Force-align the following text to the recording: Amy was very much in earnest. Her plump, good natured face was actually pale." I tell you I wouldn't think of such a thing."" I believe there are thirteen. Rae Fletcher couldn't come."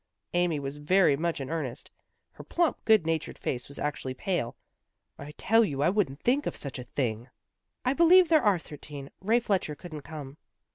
Amy 0.33 0.59
was 0.59 0.77
very 0.77 1.15
much 1.15 1.39
in 1.39 1.51
earnest. 1.51 1.91
Her 2.31 2.43
plump, 2.43 2.83
good 2.85 3.05
natured 3.05 3.37
face 3.37 3.67
was 3.67 3.77
actually 3.77 4.15
pale." 4.15 4.55
I 5.19 5.29
tell 5.37 5.63
you 5.63 5.83
I 5.83 5.89
wouldn't 5.91 6.23
think 6.23 6.47
of 6.47 6.55
such 6.55 6.79
a 6.79 6.83
thing."" 6.85 7.29
I 7.85 7.93
believe 7.93 8.27
there 8.27 8.41
are 8.41 8.57
thirteen. 8.57 9.11
Rae 9.21 9.39
Fletcher 9.39 9.75
couldn't 9.75 10.01
come." 10.01 10.37